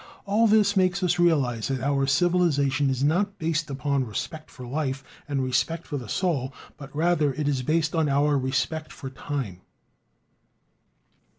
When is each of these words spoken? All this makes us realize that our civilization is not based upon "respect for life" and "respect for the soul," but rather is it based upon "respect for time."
All 0.25 0.47
this 0.47 0.75
makes 0.75 1.03
us 1.03 1.19
realize 1.19 1.67
that 1.67 1.79
our 1.79 2.07
civilization 2.07 2.89
is 2.89 3.03
not 3.03 3.37
based 3.37 3.69
upon 3.69 4.03
"respect 4.03 4.49
for 4.49 4.65
life" 4.65 5.03
and 5.27 5.43
"respect 5.43 5.85
for 5.85 5.97
the 5.99 6.09
soul," 6.09 6.55
but 6.75 6.95
rather 6.95 7.33
is 7.33 7.59
it 7.59 7.65
based 7.67 7.93
upon 7.93 8.19
"respect 8.41 8.91
for 8.91 9.11
time." 9.11 9.61